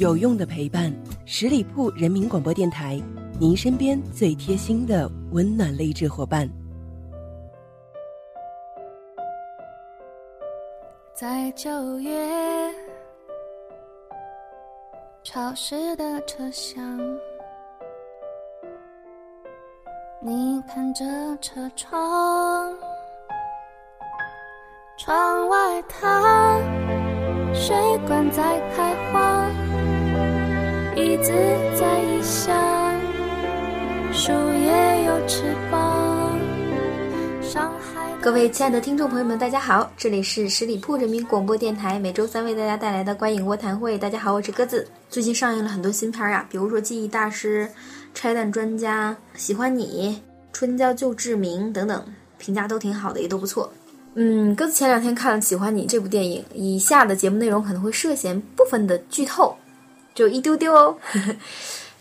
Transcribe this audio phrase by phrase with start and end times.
[0.00, 0.90] 有用的陪伴，
[1.26, 2.98] 十里铺人民广播电台，
[3.38, 6.48] 您身边最贴心的温暖励志伙伴。
[11.12, 12.10] 在九月
[15.22, 16.98] 潮湿的车厢，
[20.22, 21.04] 你看着
[21.42, 22.74] 车窗，
[24.96, 26.58] 窗外它
[27.52, 27.76] 水
[28.08, 29.46] 管在开花，
[30.96, 31.32] 椅子
[31.78, 33.00] 在异乡，
[34.12, 36.36] 树叶有翅膀。
[37.40, 43.96] 上海各位亲爱的听众朋友们，大家好，这里是十里铺人民广播电台，每周三为大家带来的观影卧谈会。
[43.96, 44.86] 大家好，我是鸽子。
[45.08, 47.64] 最近上映了很多新片儿呀，比如说《记忆大师》
[48.12, 50.10] 《拆弹专家》《喜欢你》
[50.52, 52.04] 《春娇救志明》等等，
[52.36, 53.72] 评价都挺好的，也都不错。
[54.14, 59.56] 嗯，鸽子前两天看了《喜欢你》这部电影，以下的节目内容可能会涉嫌部分的剧透，
[60.14, 60.96] 只有一丢丢哦。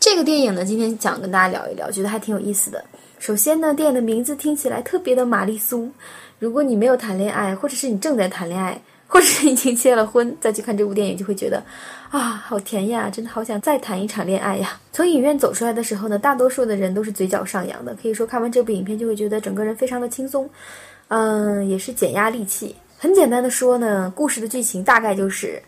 [0.00, 2.84] 这个电影呢，今天想跟大家聊一聊，觉得还挺有意思的。
[3.18, 5.90] 首先呢，电影的名字听起来特别的玛丽苏。
[6.38, 11.62] 如果你没有谈恋爱，或者是你正在谈恋爱，或者是已经结了婚，再去看这部电影，就会觉得
[12.10, 13.08] 啊，好甜呀！
[13.08, 14.78] 真的好想再谈一场恋爱呀。
[14.92, 20.50] 从影院走出来的时候呢，大多数的人都是嘴角上扬的，可以说看完这部影片就会觉得整个人非常的轻松，
[21.08, 22.76] 嗯，也是减压利器。
[22.98, 25.62] 很简单的说呢，故事的剧情大概就是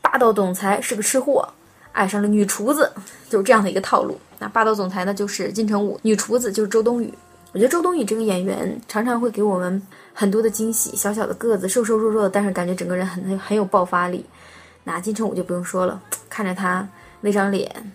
[0.00, 1.48] 霸道总裁是个吃货，
[1.92, 2.90] 爱上了女厨子，
[3.28, 4.18] 就是这样的一个套路。
[4.38, 7.12] 那霸道总裁呢，就是金城武；女厨子就是周冬雨。
[7.52, 9.80] 我觉得周冬雨这个演员常常会给我们
[10.14, 10.96] 很多的惊喜。
[10.96, 14.24] 小小的个子，瘦瘦弱弱的，但是感觉整个人很很有爆发力。
[14.84, 16.88] 那金城武就不用说了，看着他
[17.20, 17.92] 那张脸，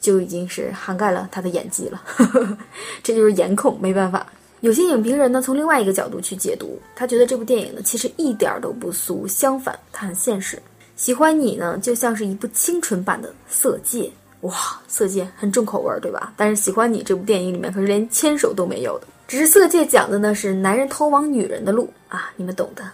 [0.00, 2.02] 就已经是涵盖了他的演技了。
[3.04, 4.26] 这就是颜控，没办法。
[4.60, 10.58] 有些影评人呢，从另外一个角度去解读，他觉得这部电影呢，其实一点都不俗，相反，它很现实。
[10.96, 14.02] 喜欢你呢，就像是一部清纯版的《色戒》。
[14.46, 14.54] 哇，
[14.86, 16.32] 色戒很重口味儿，对吧？
[16.36, 19.06] 但是喜欢你这部电影里面可是连牵手都没有的。
[19.26, 22.84] 只是色戒讲的呢是男人通往女人的路啊，你们懂的。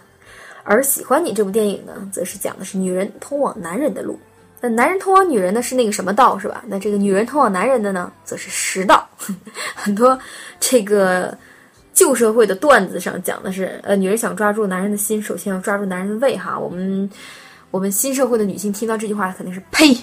[0.62, 4.16] 而喜欢你这部电影呢，则是讲的是女人通往男人的路。
[4.60, 6.62] 那男人通往女人的是那个什么道是吧？
[6.68, 9.08] 那这个女人通往男人的呢，则是食道。
[9.74, 10.16] 很多
[10.60, 11.36] 这个
[11.92, 16.56] 旧社会的段子上讲的是，呃，女人想抓住男人的心，首先要抓住男人的胃哈。
[16.56, 17.10] 我们
[17.70, 19.96] 我们新社会的女性听到这句话肯定是呸。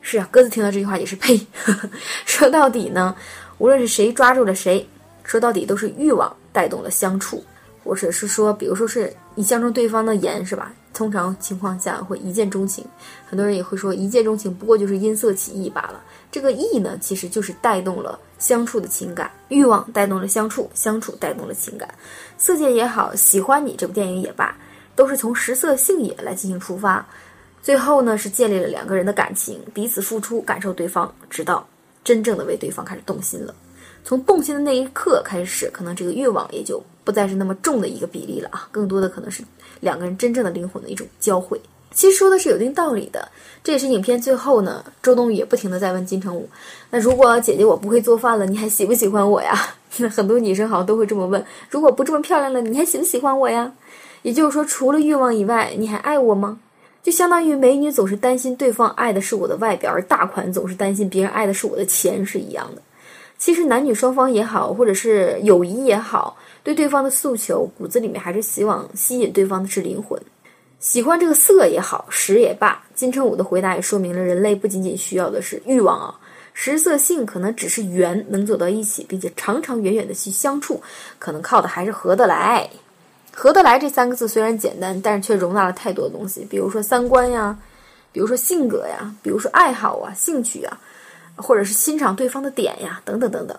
[0.00, 1.40] 是啊，鸽子听到这句话也是呸。
[2.24, 3.16] 说到底呢，
[3.58, 4.86] 无论是谁抓住了谁，
[5.24, 7.42] 说到底都是欲望带动了相处，
[7.82, 10.72] 或者是说，比如说是你相中对方的颜，是吧？
[10.92, 12.84] 通常情况下会一见钟情，
[13.28, 16.00] 很多人也会说一见钟情不过就是因色起意罢了。
[16.30, 21.88] 这个意呢，其实就是带动了相处的情感，欲望带动了相处，相处带动了情感。
[22.38, 24.56] 色戒也好，喜欢你这部电影也罢，
[24.96, 27.06] 都是从食色性也来进行出发。
[27.62, 31.64] 最后呢，是建立了两个人的感情，彼此付出，感受对方，直到
[32.02, 33.54] 真正的为对方开始动心了。
[34.04, 39.42] 从动心的那一刻开始，可能这个欲望也就不再是那么重的一个比例了啊，更多的可能是
[39.80, 41.60] 两个人真正的灵魂的一种交汇。
[41.92, 43.28] 其实说的是有一定道理的，
[43.64, 46.48] 这也是影片最后呢，周冬雨也不停的在问金城武
[46.90, 49.58] ：“那如果姐姐我不会做饭了，你还喜不喜欢我呀？”
[49.98, 53.72] 那很多女生好像都会这么问：“如果不这么漂亮了，你还喜不喜欢我呀？”
[54.26, 56.58] 也就是说，除了欲望以外，你还爱我吗？
[57.00, 62.82] 就相当于美女总是担心对方爱的是我的外表，而大款总是担心别人爱的是我的钱是一样的。
[63.38, 70.20] 其实男女双方也好，或者是友谊也好，对对方的诉求骨子里面还是希望吸引对方的是灵魂。
[70.80, 76.18] 喜欢这个色也好，食也罢，金城武的回答也说明了人类不仅仅需要的是欲望啊，
[76.52, 80.82] 食色性可能只是缘，能走到一起，并且长长远远的去相处，
[81.20, 82.68] 可能靠的还是合得来。
[83.38, 87.54] 合得来这三个字虽然简单，但是却容纳了太多的东西，比如说三观呀，
[88.10, 90.80] 比如说性格呀，比如说爱好啊、兴趣啊，
[91.36, 93.54] 或者是欣赏对方的点呀，等等等等。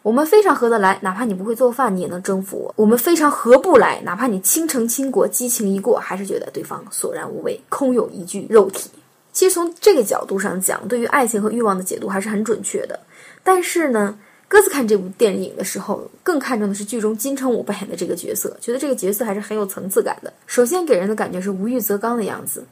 [0.00, 8.90] 我们非常合得来，哪怕你不会做饭，你也能征服我；我们非常合不来，哪怕你倾城倾国，激情一过，还是觉得对方索然无味，空有一具肉体。
[9.34, 12.98] 其实从这个角度上讲，对于爱情和欲望的解读还是很准确的。
[13.44, 14.16] 但是呢？
[14.52, 20.30] 鸽子看这部电影的时候，更看重的是剧中金城武扮演的这个角色，觉得这个角色还是很有层次感的。
[20.46, 22.62] 首先给人的感觉是无欲则刚的样子。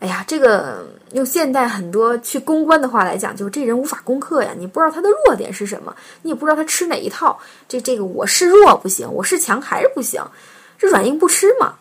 [0.00, 7.38] 哎呀，这个用现代很多去公关的话来讲，就是这人无法攻克呀，你不知道他的弱点是什么，你也不知道他吃哪一套。
[7.68, 10.20] 这这个我是弱不行，我是强还是不行，
[10.76, 11.76] 这软硬不吃嘛。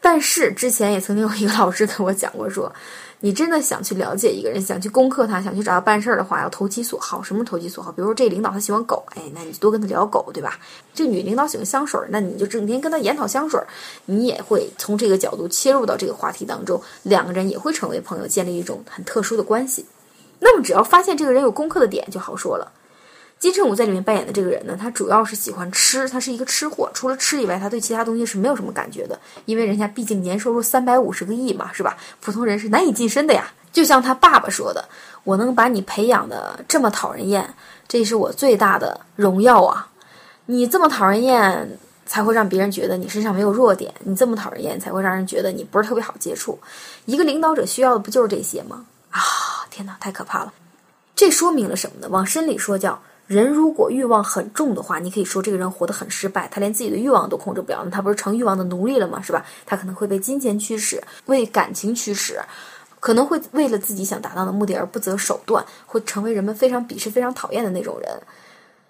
[0.00, 2.72] 但是之前也曾经有一个老师跟我讲过，说
[3.20, 7.22] 你真的想去了解一个人，想去攻克他，想去找他办事儿的话，要投其所好。
[7.22, 7.92] 什么投其所好？
[7.92, 10.58] 比如说这领导他喜欢狗，哎，那你多跟他聊狗，对吧？
[10.94, 13.60] 这女领导喜欢香水，那你就整天跟他研讨香水，
[14.06, 19.84] 你也会从这个角度切入到这个话题当中，两个人也会成为朋友，建立一种很特殊的关系。
[20.38, 22.72] 那么只要发现这个人有攻克的点就好说了。
[23.40, 26.90] 金城武在里面扮演的这个人呢，他主要是喜欢吃，他是一个吃货。
[26.92, 31.96] 除了吃以外，他对其他东西是没有什么感觉的，因为人家毕竟年收入三百五十个亿嘛，是吧？
[32.20, 33.50] 普通人是难以近身的呀。
[33.72, 34.86] 就像他爸爸说的
[35.24, 37.54] ：“我能把你培养的这么讨人厌，
[37.88, 39.88] 这是我最大的荣耀啊！
[40.44, 46.58] 你这么讨人厌，才会让别人觉得你身上没有弱点；你这么讨人厌，才会让人觉得你不是特别好接触。
[47.06, 48.84] 一个领导者需要的不就是这些吗？
[49.12, 49.20] 啊，
[49.70, 50.52] 天哪，太可怕了！
[51.16, 52.08] 这说明了什么呢？
[52.10, 59.22] 往深里说叫。”人如果欲望很重的话，你可以说这个人活得很失败，他连自己的欲望都控制不了，那他不是成欲望的奴隶了吗？
[59.22, 59.46] 是吧？
[59.64, 62.40] 他可能会被金钱驱使，为感情驱使，
[62.98, 68.20] 可能会为了自己想达到的目的而不择手段，会成为人们非常鄙视、非常讨厌的那种人。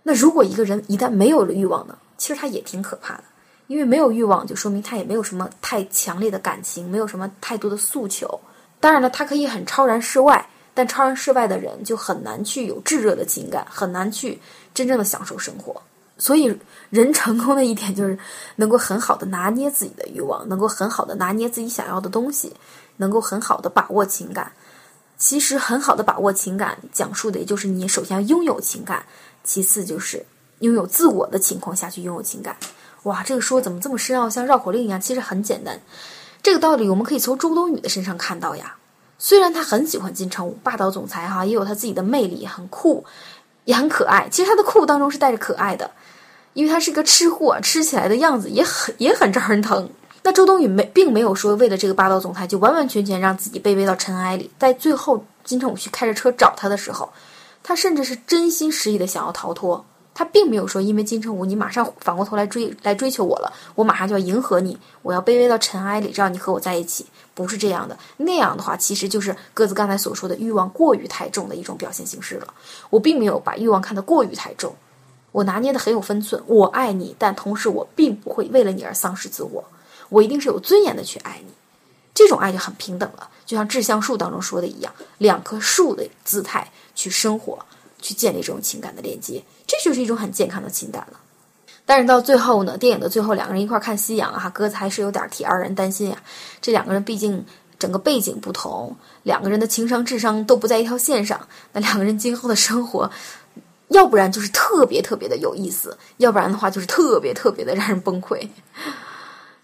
[0.04, 1.98] 那如果一个人一旦没有了欲望呢？
[2.16, 3.24] 其实他也挺可怕的，
[3.66, 8.40] 因为没有欲望就说明他也没有什么太强烈的感情，没有什么太多的诉求。
[8.80, 10.46] 当然了，他可以很超然世外。
[10.74, 14.40] 但超然世外的人就很难去有炙热的情感，很难去
[14.72, 15.82] 真正的享受生活。
[16.16, 16.54] 所以，
[16.90, 18.18] 人成功的一点就是
[18.56, 22.52] 能够很好的拿捏自己的欲望，能够很好的拿捏自己想要的东西，
[22.98, 24.52] 能够很好的把握情感。
[25.16, 29.04] 其实，很好的把握情感，讲述的也就是你首先要拥有情感，
[29.44, 30.24] 其次就是
[30.58, 32.54] 拥有自我的情况下去拥有情感。
[33.04, 35.00] 哇，这个说怎么这么深奥，像绕口令一样？
[35.00, 35.80] 其实很简单。
[36.42, 38.76] 这个道理我们可以从周冬雨的身上看到呀。
[39.22, 43.04] 虽然他很喜欢金城武，霸道总裁哈，也有他自己的魅力，很酷，
[43.66, 44.26] 也很可爱。
[44.30, 45.90] 其实他的酷当中是带着可爱的，
[46.54, 49.90] 因为他是个吃货，吃起来的样子也很也很招人疼。
[50.22, 54.50] 那周冬雨没并没有说为了这个霸道总裁就完完全全让自己卑微到尘埃里。
[54.58, 57.12] 在最后金城武去开着车找他的时候，
[57.62, 59.84] 他甚至是真心实意的想要逃脱。
[60.12, 67.06] 他并没有说因为金城武你马上反过头来追来追求我了，我马上就要迎合你，我要卑微到尘埃里，让你和我在一起。
[67.32, 72.52] 不是这样的，那样的话，其实就是鸽子刚才所说的欲望过于太重的一种表现形式了。
[72.90, 74.74] 我并没有把欲望看得过于太重，
[75.32, 76.42] 我拿捏的很有分寸。
[76.46, 79.64] 我爱你，但同时我并不会为了你而丧失自我，
[80.10, 81.52] 我一定是有尊严的去爱你。
[82.12, 87.58] 这种爱就很平等了，就像致橡树当中说的一样，两棵树的姿态去生活，
[88.00, 91.20] 去建立这种情感的连接，这就是一种很健康的情感了。
[91.86, 96.16] 但是到最后呢，电影的最后，两个人一块看夕阳啊，鸽子还是有点替二人担心呀。
[96.60, 97.44] 这两个人毕竟
[97.78, 98.94] 整个背景不同，
[99.24, 103.10] 两个人的情商、智商都不在一条线上，那两个人今后的生活，
[103.88, 108.48] 要不然就是特别特别的有意思，要不然的话就是特别特别的让人崩溃。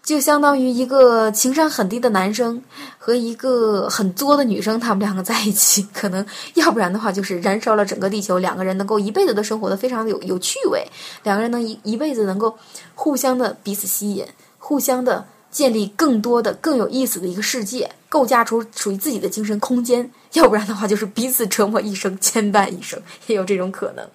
[0.07, 2.63] 就相当于一个情商很低的男生
[2.97, 8.39] 和一个很作的女生，他们两个在一起，可能要不然的话就是燃烧了整个地球。
[8.39, 10.87] 两个人能够一辈子都生活的非常的有有趣味，
[11.23, 12.57] 两个人能一一辈子能够
[12.95, 14.25] 互相的彼此吸引，
[14.57, 20.09] 互相的建立更多的更有意思的一个世界，构架出属于自己的精神空间。
[20.33, 24.07] 要不然的话就是彼此折磨一生，牵绊一生，也有这种可能。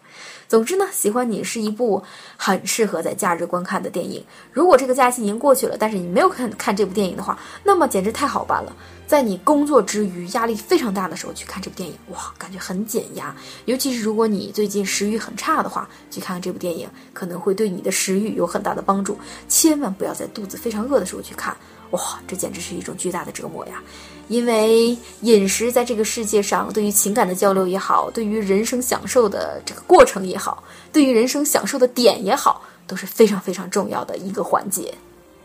[0.47, 2.03] 总之呢，喜欢你是一部
[2.37, 4.23] 很适合在假日观看的电影。
[4.53, 8.77] 如果这个假期已经过去了，但是你没有看看这部电影的话，那么简直太好办了。
[9.06, 13.35] 在你工作之余压力非常大的时候去看这部电影，哇，感觉很减压。
[13.65, 19.19] 尤其是如果你最近食欲很差的话，去看看这部电影，可能会对你的食欲有很大的帮助。
[19.49, 21.56] 千万不要在肚子非常饿的时候去看，
[21.93, 23.83] 哇，这简直是一种巨大的折磨呀。
[24.29, 30.62] 因为饮食在这个世界上，对于情感的交流也好，对于人生享受的这个过程也好，
[30.93, 34.95] 对于人生享受的点也好，都是非常非常重要的一个环节。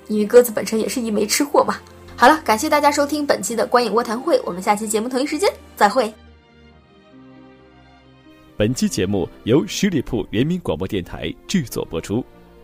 [0.07, 1.77] 因为鸽子本身也是一枚吃货嘛。
[2.15, 6.13] 好了，感谢大家收听本期的观影卧谈会，我们下期节目同一时间再会。
[8.55, 12.23] 本期节目由十里铺人民广播电台制作播出。